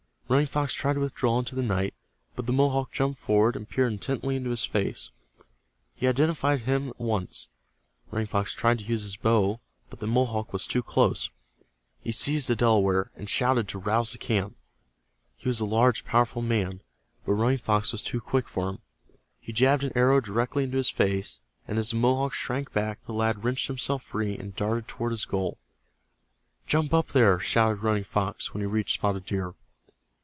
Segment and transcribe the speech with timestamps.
[0.31, 1.93] Running Fox tried to withdraw into the night,
[2.37, 5.11] but the Mohawk jumped forward and peered intently into his face.
[5.93, 7.49] He identified him at once.
[8.11, 9.59] Running Fox tried to use his bow,
[9.89, 11.29] but the Mohawk was too close.
[11.99, 14.55] He seized the Delaware, and shouted to rouse the camp.
[15.35, 16.79] He was a large, powerful man,
[17.25, 18.79] but Running Fox was too quick for him.
[19.37, 23.11] He jabbed an arrow directly into his face, and as the Mohawk shrank back the
[23.11, 25.57] lad wrenched himself free and darted toward his goal.
[26.67, 29.55] "Jump up there!" shouted Running Fox, when he reached Spotted Deer.